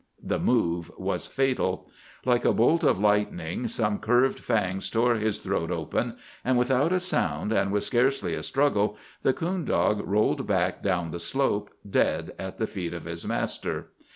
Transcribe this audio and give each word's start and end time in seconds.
The 0.23 0.39
move 0.39 0.89
was 0.97 1.27
fatal. 1.27 1.87
Like 2.25 2.43
a 2.43 2.51
bolt 2.53 2.83
of 2.83 2.97
lightning 2.97 3.67
some 3.67 3.99
curved 3.99 4.39
fangs 4.39 4.89
tore 4.89 5.13
his 5.13 5.41
throat 5.41 5.69
open, 5.69 6.17
and 6.43 6.57
without 6.57 6.91
a 6.91 6.99
sound 6.99 7.53
and 7.53 7.71
with 7.71 7.83
scarcely 7.83 8.33
a 8.33 8.41
struggle 8.41 8.97
the 9.21 9.31
coon 9.31 9.63
dog 9.63 10.01
rolled 10.03 10.47
back 10.47 10.81
down 10.81 11.11
the 11.11 11.19
slope, 11.19 11.69
dead 11.87 12.31
at 12.39 12.57
the 12.57 12.65
feet 12.65 12.95
of 12.95 13.05
his 13.05 13.27
master. 13.27 13.91